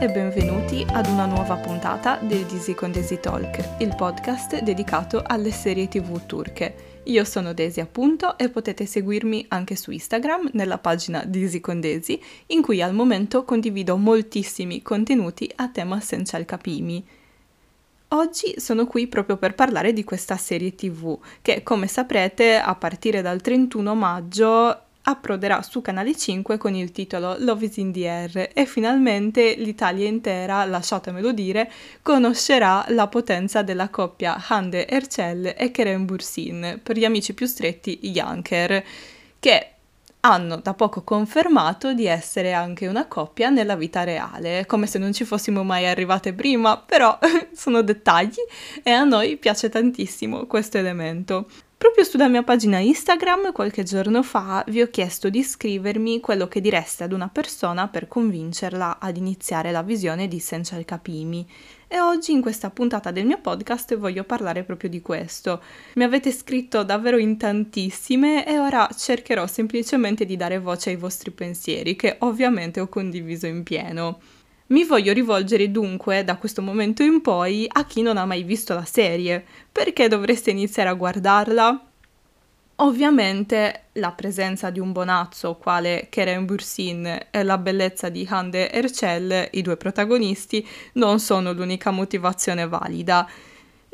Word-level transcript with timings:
e 0.00 0.08
benvenuti 0.08 0.82
ad 0.88 1.08
una 1.08 1.26
nuova 1.26 1.56
puntata 1.56 2.16
del 2.22 2.46
Disi 2.46 2.72
con 2.72 2.90
Desi 2.90 3.20
Talk, 3.20 3.80
il 3.80 3.94
podcast 3.94 4.62
dedicato 4.62 5.22
alle 5.22 5.50
serie 5.50 5.88
tv 5.88 6.24
turche. 6.24 7.02
Io 7.04 7.22
sono 7.24 7.52
Desi 7.52 7.80
appunto 7.80 8.38
e 8.38 8.48
potete 8.48 8.86
seguirmi 8.86 9.44
anche 9.48 9.76
su 9.76 9.90
Instagram 9.90 10.52
nella 10.54 10.78
pagina 10.78 11.22
Disi 11.26 11.60
con 11.60 11.80
Desi, 11.80 12.18
in 12.46 12.62
cui 12.62 12.80
al 12.80 12.94
momento 12.94 13.44
condivido 13.44 13.98
moltissimi 13.98 14.80
contenuti 14.80 15.52
a 15.56 15.68
tema 15.68 16.00
Senchal 16.00 16.46
Capimi. 16.46 17.06
Oggi 18.08 18.54
sono 18.56 18.86
qui 18.86 19.06
proprio 19.06 19.36
per 19.36 19.54
parlare 19.54 19.92
di 19.92 20.02
questa 20.02 20.38
serie 20.38 20.74
tv 20.74 21.18
che, 21.42 21.62
come 21.62 21.86
saprete, 21.86 22.56
a 22.56 22.74
partire 22.74 23.20
dal 23.20 23.42
31 23.42 23.94
maggio 23.94 24.84
approderà 25.02 25.62
su 25.62 25.80
Canale 25.80 26.16
5 26.16 26.58
con 26.58 26.74
il 26.74 26.92
titolo 26.92 27.36
Love 27.38 27.66
is 27.66 27.76
in 27.78 27.92
the 27.92 28.08
Air 28.08 28.50
e 28.52 28.66
finalmente 28.66 29.54
l'Italia 29.54 30.06
intera, 30.06 30.64
lasciatemelo 30.64 31.32
dire, 31.32 31.70
conoscerà 32.02 32.84
la 32.88 33.06
potenza 33.06 33.62
della 33.62 33.88
coppia 33.88 34.42
Hande 34.48 34.86
Ercel 34.86 35.54
e 35.56 35.70
Kerem 35.70 36.04
Bursin, 36.04 36.80
per 36.82 36.96
gli 36.96 37.04
amici 37.04 37.34
più 37.34 37.46
stretti 37.46 37.98
Janker, 38.00 38.84
che 39.38 39.70
hanno 40.20 40.56
da 40.56 40.74
poco 40.74 41.02
confermato 41.02 41.94
di 41.94 42.06
essere 42.06 42.52
anche 42.52 42.86
una 42.86 43.06
coppia 43.06 43.48
nella 43.48 43.74
vita 43.74 44.04
reale, 44.04 44.66
come 44.66 44.86
se 44.86 44.98
non 44.98 45.14
ci 45.14 45.24
fossimo 45.24 45.64
mai 45.64 45.86
arrivate 45.86 46.34
prima, 46.34 46.76
però 46.76 47.18
sono 47.54 47.82
dettagli 47.82 48.34
e 48.82 48.90
a 48.90 49.04
noi 49.04 49.38
piace 49.38 49.70
tantissimo 49.70 50.44
questo 50.46 50.76
elemento. 50.76 51.46
Proprio 51.80 52.04
sulla 52.04 52.28
mia 52.28 52.42
pagina 52.42 52.78
Instagram 52.78 53.52
qualche 53.52 53.84
giorno 53.84 54.22
fa 54.22 54.62
vi 54.68 54.82
ho 54.82 54.90
chiesto 54.90 55.30
di 55.30 55.42
scrivermi 55.42 56.20
quello 56.20 56.46
che 56.46 56.60
direste 56.60 57.04
ad 57.04 57.12
una 57.14 57.30
persona 57.30 57.88
per 57.88 58.06
convincerla 58.06 58.98
ad 59.00 59.16
iniziare 59.16 59.70
la 59.70 59.80
visione 59.80 60.28
di 60.28 60.40
Senchal 60.40 60.84
Capimi 60.84 61.48
e 61.88 61.98
oggi 61.98 62.32
in 62.32 62.42
questa 62.42 62.68
puntata 62.68 63.10
del 63.10 63.24
mio 63.24 63.40
podcast 63.40 63.96
voglio 63.96 64.24
parlare 64.24 64.62
proprio 64.62 64.90
di 64.90 65.00
questo. 65.00 65.62
Mi 65.94 66.04
avete 66.04 66.32
scritto 66.32 66.82
davvero 66.84 67.16
in 67.16 67.38
tantissime 67.38 68.46
e 68.46 68.58
ora 68.58 68.86
cercherò 68.94 69.46
semplicemente 69.46 70.26
di 70.26 70.36
dare 70.36 70.58
voce 70.58 70.90
ai 70.90 70.96
vostri 70.96 71.30
pensieri 71.30 71.96
che 71.96 72.16
ovviamente 72.18 72.80
ho 72.80 72.88
condiviso 72.88 73.46
in 73.46 73.62
pieno. 73.62 74.20
Mi 74.70 74.84
voglio 74.84 75.12
rivolgere 75.12 75.72
dunque 75.72 76.22
da 76.22 76.36
questo 76.36 76.62
momento 76.62 77.02
in 77.02 77.22
poi 77.22 77.66
a 77.68 77.84
chi 77.84 78.02
non 78.02 78.16
ha 78.16 78.24
mai 78.24 78.44
visto 78.44 78.72
la 78.72 78.84
serie. 78.84 79.44
Perché 79.70 80.06
dovreste 80.06 80.52
iniziare 80.52 80.88
a 80.88 80.94
guardarla? 80.94 81.86
Ovviamente 82.76 83.86
la 83.94 84.12
presenza 84.12 84.70
di 84.70 84.78
un 84.78 84.92
bonazzo 84.92 85.56
quale 85.56 86.06
Kerem 86.08 86.44
Bursin 86.44 87.26
e 87.32 87.42
la 87.42 87.58
bellezza 87.58 88.10
di 88.10 88.24
Hande 88.30 88.70
Ercel, 88.70 89.48
i 89.50 89.60
due 89.60 89.76
protagonisti, 89.76 90.64
non 90.94 91.18
sono 91.18 91.52
l'unica 91.52 91.90
motivazione 91.90 92.68
valida. 92.68 93.28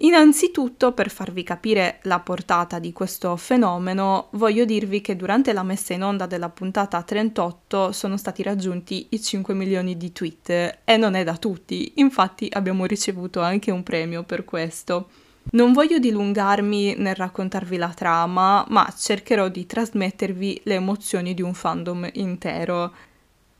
Innanzitutto, 0.00 0.92
per 0.92 1.08
farvi 1.10 1.42
capire 1.42 2.00
la 2.02 2.20
portata 2.20 2.78
di 2.78 2.92
questo 2.92 3.34
fenomeno, 3.36 4.28
voglio 4.32 4.66
dirvi 4.66 5.00
che 5.00 5.16
durante 5.16 5.54
la 5.54 5.62
messa 5.62 5.94
in 5.94 6.02
onda 6.02 6.26
della 6.26 6.50
puntata 6.50 7.02
38 7.02 7.92
sono 7.92 8.18
stati 8.18 8.42
raggiunti 8.42 9.06
i 9.10 9.22
5 9.22 9.54
milioni 9.54 9.96
di 9.96 10.12
tweet 10.12 10.80
e 10.84 10.96
non 10.98 11.14
è 11.14 11.24
da 11.24 11.38
tutti, 11.38 11.92
infatti 11.96 12.46
abbiamo 12.52 12.84
ricevuto 12.84 13.40
anche 13.40 13.70
un 13.70 13.82
premio 13.82 14.22
per 14.22 14.44
questo. 14.44 15.08
Non 15.52 15.72
voglio 15.72 15.98
dilungarmi 15.98 16.96
nel 16.98 17.14
raccontarvi 17.14 17.76
la 17.78 17.94
trama, 17.94 18.66
ma 18.68 18.92
cercherò 18.94 19.48
di 19.48 19.64
trasmettervi 19.64 20.62
le 20.64 20.74
emozioni 20.74 21.32
di 21.32 21.40
un 21.40 21.54
fandom 21.54 22.10
intero. 22.14 22.92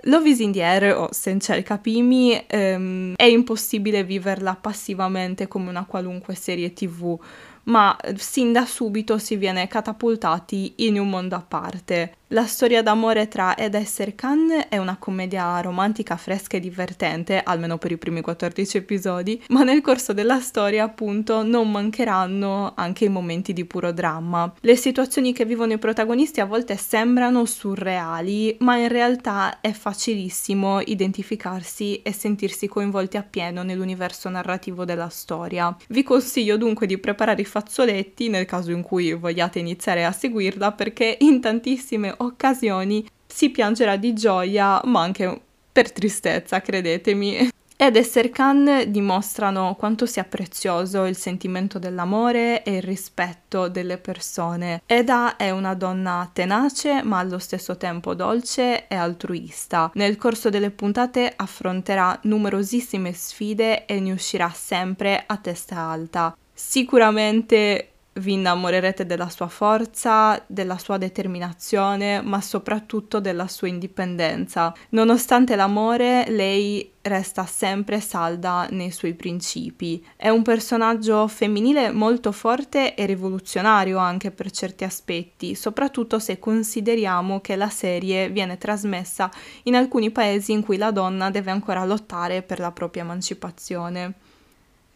Love 0.09 0.29
is 0.29 0.39
in 0.39 0.53
the 0.53 0.63
air 0.63 0.97
o 0.97 1.09
Senza 1.11 1.57
il 1.57 1.65
Capimi 1.65 2.41
ehm, 2.47 3.15
è 3.17 3.25
impossibile 3.25 4.05
viverla 4.05 4.55
passivamente 4.55 5.49
come 5.49 5.69
una 5.69 5.85
qualunque 5.85 6.37
serie 6.37 6.73
tv, 6.73 7.19
ma 7.65 7.97
sin 8.15 8.53
da 8.53 8.65
subito 8.67 9.19
si 9.19 9.35
viene 9.35 9.67
catapultati 9.67 10.75
in 10.77 11.01
un 11.01 11.09
mondo 11.09 11.35
a 11.35 11.45
parte. 11.47 12.19
La 12.31 12.47
storia 12.47 12.83
d'amore 12.83 13.29
tra 13.29 13.55
Ed 13.55 13.77
e 13.77 13.85
Serkan 13.85 14.65
è 14.69 14.79
una 14.79 14.97
commedia 14.99 15.61
romantica 15.61 16.17
fresca 16.17 16.57
e 16.57 16.61
divertente, 16.61 17.41
almeno 17.41 17.79
per 17.79 17.93
i 17.93 17.99
primi 17.99 18.21
14 18.21 18.79
episodi, 18.79 19.41
ma 19.51 19.63
nel 19.63 19.81
corso 19.81 20.13
della 20.13 20.41
storia 20.41 20.83
appunto 20.83 21.45
non 21.45 21.71
mancheranno 21.71 22.73
anche 22.75 23.05
i 23.05 23.09
momenti 23.09 23.53
di 23.53 23.65
puro 23.65 23.93
dramma. 23.93 24.53
Le 24.59 24.75
situazioni 24.75 25.33
che 25.33 25.45
vivono 25.45 25.75
i 25.75 25.79
protagonisti 25.79 26.41
a 26.41 26.47
volte 26.47 26.77
sembrano 26.77 27.45
surreali, 27.45 28.57
ma 28.59 28.77
in 28.77 28.89
realtà 28.89 29.61
è 29.61 29.71
facilissimo 29.71 30.81
identificarsi 30.81 32.03
e 32.03 32.13
sentirsi 32.13 32.67
coinvolti 32.67 33.19
appieno 33.19 33.63
nell'universo 33.63 34.29
narrativo 34.29 34.85
della 34.85 35.11
storia. 35.11 35.77
Vi 35.87 36.03
consiglio 36.03 36.57
dunque 36.57 36.89
di 36.89 36.99
preparare 36.99 37.43
i 37.43 37.45
fazzoletti 37.45 38.29
nel 38.29 38.47
caso 38.47 38.73
in 38.73 38.83
cui 38.83 39.13
vogliate 39.13 39.61
iniziare 39.61 40.05
a 40.05 40.11
seguirla 40.11 40.73
perché 40.73 41.19
in 41.21 41.41
tantissime 41.41 42.15
occasioni 42.19 43.07
si 43.27 43.51
piangerà 43.51 43.97
di 43.97 44.15
gioia, 44.15 44.81
ma 44.85 45.01
anche 45.03 45.41
per 45.73 45.93
tristezza, 45.93 46.61
credetemi. 46.61 47.51
Ed 47.79 47.97
Esser 47.97 48.31
Khan 48.31 48.85
dimostrano 48.87 49.75
quanto 49.79 50.07
sia 50.07 50.25
prezioso 50.25 51.05
il 51.05 51.15
sentimento 51.15 51.79
dell'amore 51.79 52.63
e 52.63 52.77
il 52.77 52.83
rispetto 52.83 53.69
delle 53.69 53.99
persone. 53.99 54.81
Eda 54.87 55.37
è 55.37 55.51
una 55.51 55.75
donna 55.75 56.31
tenace 56.33 57.03
ma 57.03 57.19
allo 57.19 57.39
stesso 57.39 57.77
tempo 57.77 58.15
dolce 58.15 58.87
e 58.89 58.95
altruista. 58.95 59.91
Nel 59.93 60.17
corso 60.17 60.49
delle 60.49 60.71
puntate 60.71 61.31
affronterà 61.37 62.19
numerosissime 62.23 63.13
sfide 63.13 63.85
e 63.85 64.01
ne 64.01 64.13
uscirà 64.13 64.51
sempre 64.55 65.25
a 65.27 65.37
testa 65.37 65.77
alta. 65.77 66.35
Sicuramente 66.55 67.91
vi 68.17 68.35
innamorerete 68.35 69.07
della 69.07 69.29
sua 69.29 69.49
forza, 69.49 70.43
della 70.47 70.79
sua 70.79 70.97
determinazione, 70.97 72.21
ma 72.21 72.41
soprattutto 72.41 73.21
della 73.21 73.49
sua 73.49 73.69
indipendenza. 73.69 74.75
Nonostante 74.91 75.57
l'amore, 75.57 76.25
lei 76.29 76.93
resta 77.03 77.47
sempre 77.47 78.01
salda 78.01 78.67
nei 78.71 78.91
suoi 78.91 79.15
principi. 79.15 80.05
È 80.17 80.29
un 80.29 80.43
personaggio 80.43 81.29
femminile 81.29 81.91
molto 81.93 82.33
forte 82.33 82.95
e 82.95 83.07
rivoluzionario 83.07 83.99
anche 83.99 84.31
per 84.31 84.51
certi 84.51 84.85
aspetti, 84.85 85.55
soprattutto 85.55 86.19
se 86.19 86.39
consideriamo 86.39 87.41
che 87.41 87.57
la 87.57 87.71
serie 87.71 88.29
viene 88.29 88.59
trasmessa 88.59 89.31
in 89.65 89.77
alcuni 89.77 90.11
paesi 90.11 90.53
in 90.53 90.65
cui 90.65 90.77
la 90.77 90.91
donna 90.91 91.31
deve 91.31 91.51
ancora 91.51 91.85
lottare 91.85 92.43
per 92.43 92.59
la 92.59 92.73
propria 92.73 93.03
emancipazione 93.03 94.15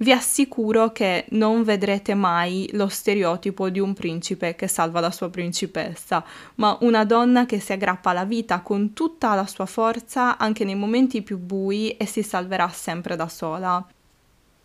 vi 0.01 0.13
assicuro 0.13 0.93
che 0.93 1.27
non 1.31 1.63
vedrete 1.63 2.15
mai 2.15 2.69
lo 2.73 2.89
stereotipo 2.89 3.69
di 3.69 3.81
un 3.81 3.93
principe 3.93 4.55
che 4.55 4.67
salva 4.67 5.01
la 5.01 5.11
sua 5.11 5.29
principessa, 5.29 6.25
ma 6.57 6.77
una 6.81 7.05
donna 7.05 7.45
che 7.45 7.61
si 7.61 7.73
aggrappa 7.73 8.11
alla 8.11 8.25
vita 8.25 8.61
con 8.61 8.95
tutta 8.95 9.35
la 9.35 9.47
sua 9.47 9.67
forza 9.67 10.39
anche 10.39 10.65
nei 10.65 10.75
momenti 10.75 11.21
più 11.21 11.39
bui 11.39 11.97
e 11.97 12.07
si 12.07 12.23
salverà 12.23 12.69
sempre 12.69 13.15
da 13.15 13.29
sola. 13.29 13.87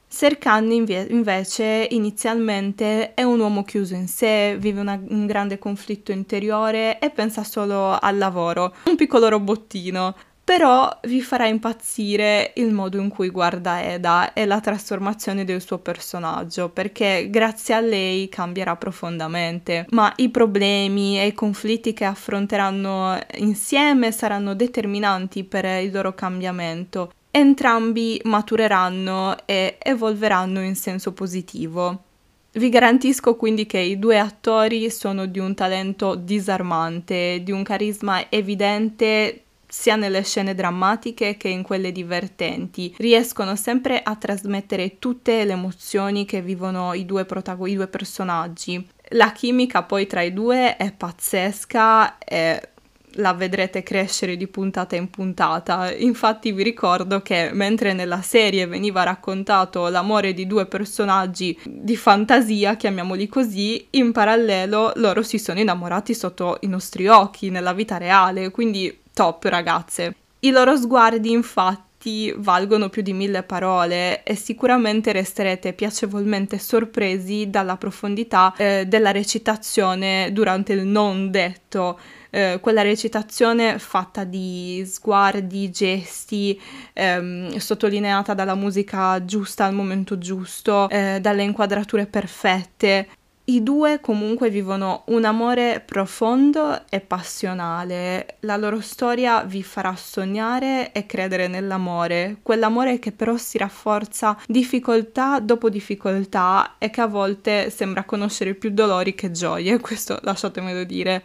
Serkan 0.08 0.72
invece 0.72 1.88
inizialmente 1.92 3.14
è 3.14 3.24
un 3.24 3.40
uomo 3.40 3.64
chiuso 3.64 3.96
in 3.96 4.08
sé, 4.08 4.56
vive 4.58 4.80
una, 4.80 4.98
un 5.10 5.26
grande 5.26 5.60
conflitto 5.60 6.14
interiore 6.14 7.00
e 7.00 7.10
pensa 7.10 7.44
solo 7.44 7.98
al 8.00 8.18
lavoro, 8.18 8.74
un 8.86 8.96
piccolo 8.96 9.28
robottino 9.28 10.16
però 10.46 10.96
vi 11.06 11.24
farà 11.24 11.48
impazzire 11.48 12.54
il 12.58 12.72
modo 12.72 13.00
in 13.00 13.10
cui 13.10 13.30
guarda 13.30 13.84
Eda 13.84 14.32
e 14.34 14.46
la 14.46 14.62
trasformazione 14.62 15.44
del 15.44 15.60
suo 15.60 15.80
personaggio, 15.80 16.70
perché 16.70 17.30
grazie 17.32 17.74
a 17.74 17.80
lei 17.80 18.30
cambierà 18.30 18.76
profondamente, 18.76 19.88
ma 19.90 20.14
i 20.18 20.30
problemi 20.30 21.20
e 21.20 21.26
i 21.26 21.34
conflitti 21.34 21.94
che 21.94 22.06
affronteranno 22.06 23.18
insieme 23.38 24.12
saranno 24.12 24.54
determinanti 24.54 25.44
per 25.44 25.66
il 25.82 25.92
loro 25.92 26.14
cambiamento. 26.14 27.12
Entrambi 27.32 28.22
matureranno 28.26 29.36
e 29.46 29.78
evolveranno 29.82 30.62
in 30.62 30.76
senso 30.76 31.12
positivo. 31.12 32.04
Vi 32.52 32.70
garantisco 32.70 33.36
quindi 33.36 33.66
che 33.66 33.80
i 33.80 33.98
due 33.98 34.20
attori 34.20 34.92
sono 34.92 35.26
di 35.26 35.40
un 35.40 35.56
talento 35.56 36.14
disarmante, 36.14 37.42
di 37.44 37.52
un 37.52 37.64
carisma 37.64 38.30
evidente 38.30 39.45
sia 39.78 39.98
nelle 39.98 40.24
scene 40.24 40.56
drammatiche 40.56 41.36
che 41.36 41.50
in 41.50 41.62
quelle 41.62 41.92
divertenti. 41.92 42.96
Riescono 42.98 43.58
sempre 43.58 44.02
a 44.02 44.16
trasmettere 44.16 45.00
tutte 45.00 45.44
le 45.44 45.52
emozioni 45.52 46.24
che 46.24 46.42
vivono 46.42 46.94
i 46.94 47.06
due, 47.06 47.26
protago- 47.26 47.68
i 47.68 47.76
due 47.76 47.88
personaggi. 47.88 48.88
La 49.10 49.34
chimica 49.34 49.84
poi 49.84 50.08
tra 50.08 50.22
i 50.22 50.32
due 50.34 50.78
è 50.78 50.94
pazzesca 50.94 52.18
e 52.18 52.70
la 53.18 53.34
vedrete 53.34 53.84
crescere 53.84 54.38
di 54.38 54.48
puntata 54.48 54.96
in 54.96 55.10
puntata. 55.10 55.94
Infatti 55.94 56.54
vi 56.54 56.64
ricordo 56.64 57.22
che 57.22 57.50
mentre 57.54 57.92
nella 57.92 58.22
serie 58.22 58.68
veniva 58.68 59.04
raccontato 59.04 59.90
l'amore 59.90 60.34
di 60.34 60.48
due 60.48 60.66
personaggi 60.68 61.56
di 61.64 61.98
fantasia, 61.98 62.78
chiamiamoli 62.78 63.28
così, 63.28 63.88
in 63.92 64.14
parallelo 64.14 64.94
loro 64.96 65.22
si 65.22 65.38
sono 65.38 65.60
innamorati 65.60 66.14
sotto 66.14 66.58
i 66.62 66.68
nostri 66.68 67.08
occhi 67.08 67.50
nella 67.50 67.74
vita 67.74 67.98
reale, 67.98 68.52
quindi 68.52 69.04
top 69.16 69.46
ragazze. 69.46 70.16
I 70.42 70.52
loro 70.52 70.76
sguardi 70.78 71.32
infatti 71.32 72.32
valgono 72.38 72.90
più 72.90 73.02
di 73.02 73.14
mille 73.14 73.42
parole 73.42 74.22
e 74.22 74.36
sicuramente 74.36 75.12
resterete 75.12 75.74
piacevolmente 75.74 76.60
sorpresi 76.60 77.50
dalla 77.50 77.78
profondità 77.78 78.54
eh, 78.56 78.86
della 78.86 79.12
recitazione 79.12 80.30
durante 80.32 80.74
il 80.74 80.86
non 80.86 81.32
detto. 81.32 82.00
Eh, 82.30 82.60
quella 82.62 82.82
recitazione 82.82 83.80
fatta 83.80 84.26
di 84.26 84.84
sguardi, 84.86 85.72
gesti, 85.72 86.62
ehm, 86.94 87.56
sottolineata 87.58 88.34
dalla 88.34 88.56
musica 88.56 89.24
giusta 89.24 89.64
al 89.64 89.74
momento 89.74 90.18
giusto, 90.18 90.90
eh, 90.90 91.20
dalle 91.22 91.44
inquadrature 91.44 92.06
perfette. 92.06 93.08
I 93.48 93.62
due 93.62 94.00
comunque 94.02 94.50
vivono 94.50 95.04
un 95.08 95.24
amore 95.24 95.80
profondo 95.80 96.82
e 96.90 97.00
passionale. 97.00 98.38
La 98.40 98.58
loro 98.58 98.82
storia 98.82 99.44
vi 99.44 99.62
farà 99.62 99.96
sognare 99.96 100.92
e 100.92 101.06
credere 101.06 101.48
nell'amore, 101.48 102.38
quell'amore 102.42 102.98
che 102.98 103.12
però 103.12 103.38
si 103.38 103.60
rafforza 103.60 104.36
difficoltà 104.48 105.40
dopo 105.40 105.70
difficoltà 105.70 106.78
e 106.80 106.90
che 106.90 107.02
a 107.02 107.06
volte 107.06 107.70
sembra 107.70 108.04
conoscere 108.04 108.56
più 108.56 108.72
dolori 108.72 109.14
che 109.14 109.30
gioie, 109.30 109.78
questo 109.80 110.18
lasciatemelo 110.24 110.84
dire. 110.84 111.24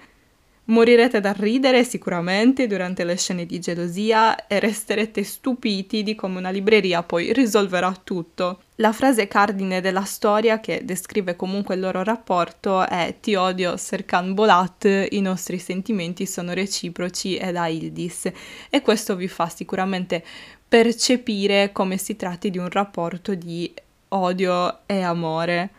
Morirete 0.64 1.20
da 1.20 1.32
ridere 1.32 1.84
sicuramente 1.84 2.67
durante 2.67 3.02
le 3.02 3.17
scene 3.17 3.46
di 3.46 3.58
gelosia 3.58 4.46
e 4.46 4.61
resterete 4.61 5.25
stupiti 5.25 6.02
di 6.02 6.14
come 6.14 6.38
una 6.38 6.50
libreria 6.50 7.02
poi 7.02 7.32
risolverà 7.32 7.93
tutto. 8.05 8.61
La 8.81 8.93
frase 8.93 9.29
cardine 9.29 9.82
della 9.82 10.05
storia 10.05 10.59
che 10.59 10.87
descrive 10.87 11.37
comunque 11.37 11.75
il 11.75 11.82
loro 11.82 12.03
rapporto 12.03 12.87
è 12.87 13.17
Ti 13.21 13.35
odio 13.35 13.77
Serkan 13.77 14.32
Bolat, 14.32 15.06
i 15.11 15.21
nostri 15.21 15.59
sentimenti 15.59 16.25
sono 16.25 16.55
reciproci 16.55 17.37
ed 17.37 17.56
a 17.56 17.69
Ildis 17.69 18.31
e 18.71 18.81
questo 18.81 19.17
vi 19.17 19.29
fa 19.29 19.50
sicuramente 19.50 20.25
percepire 20.67 21.73
come 21.73 21.99
si 21.99 22.17
tratti 22.17 22.49
di 22.49 22.56
un 22.56 22.71
rapporto 22.71 23.35
di 23.35 23.71
odio 24.09 24.79
e 24.87 25.03
amore. 25.03 25.71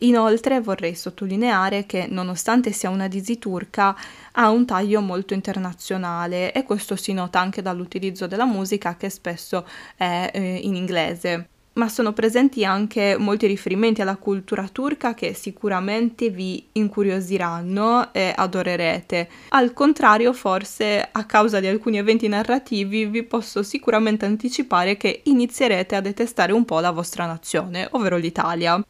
Inoltre 0.00 0.60
vorrei 0.60 0.96
sottolineare 0.96 1.86
che 1.86 2.08
nonostante 2.10 2.72
sia 2.72 2.90
una 2.90 3.06
disi 3.06 3.38
turca 3.38 3.96
ha 4.32 4.50
un 4.50 4.66
taglio 4.66 5.00
molto 5.00 5.32
internazionale 5.32 6.52
e 6.52 6.64
questo 6.64 6.96
si 6.96 7.12
nota 7.12 7.38
anche 7.38 7.62
dall'utilizzo 7.62 8.26
della 8.26 8.46
musica 8.46 8.96
che 8.96 9.10
spesso 9.10 9.64
è 9.94 10.28
eh, 10.34 10.56
in 10.56 10.74
inglese. 10.74 11.46
Ma 11.74 11.88
sono 11.88 12.12
presenti 12.12 12.66
anche 12.66 13.16
molti 13.18 13.46
riferimenti 13.46 14.02
alla 14.02 14.16
cultura 14.16 14.68
turca 14.70 15.14
che 15.14 15.32
sicuramente 15.32 16.28
vi 16.28 16.66
incuriosiranno 16.72 18.12
e 18.12 18.30
adorerete. 18.36 19.28
Al 19.50 19.72
contrario, 19.72 20.34
forse 20.34 21.08
a 21.10 21.24
causa 21.24 21.60
di 21.60 21.66
alcuni 21.66 21.96
eventi 21.96 22.28
narrativi 22.28 23.06
vi 23.06 23.22
posso 23.22 23.62
sicuramente 23.62 24.26
anticipare 24.26 24.98
che 24.98 25.22
inizierete 25.24 25.96
a 25.96 26.02
detestare 26.02 26.52
un 26.52 26.66
po' 26.66 26.78
la 26.80 26.90
vostra 26.90 27.24
nazione, 27.24 27.88
ovvero 27.92 28.18
l'Italia. 28.18 28.84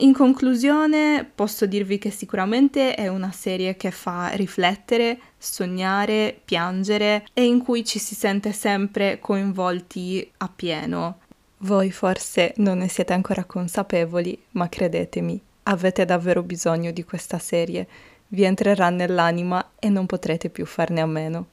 In 0.00 0.12
conclusione, 0.12 1.28
posso 1.32 1.66
dirvi 1.66 1.98
che 1.98 2.10
sicuramente 2.10 2.94
è 2.94 3.06
una 3.06 3.32
serie 3.32 3.76
che 3.76 3.92
fa 3.92 4.30
riflettere, 4.30 5.18
sognare, 5.36 6.40
piangere 6.44 7.26
e 7.32 7.44
in 7.44 7.62
cui 7.62 7.84
ci 7.84 8.00
si 8.00 8.16
sente 8.16 8.52
sempre 8.52 9.18
coinvolti 9.20 10.28
appieno. 10.38 11.18
Voi 11.62 11.90
forse 11.90 12.54
non 12.58 12.78
ne 12.78 12.88
siete 12.88 13.12
ancora 13.12 13.44
consapevoli, 13.44 14.40
ma 14.52 14.68
credetemi, 14.68 15.42
avete 15.64 16.04
davvero 16.04 16.44
bisogno 16.44 16.92
di 16.92 17.02
questa 17.02 17.38
serie. 17.38 17.86
Vi 18.28 18.44
entrerà 18.44 18.90
nell'anima 18.90 19.72
e 19.78 19.88
non 19.88 20.06
potrete 20.06 20.50
più 20.50 20.64
farne 20.66 21.00
a 21.00 21.06
meno. 21.06 21.48